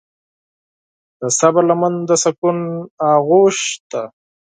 د 1.19 1.21
صبر 1.39 1.63
لمن 1.69 1.93
د 2.09 2.11
سکون 2.23 2.57
آغوش 3.13 3.57
ده. 3.91 4.03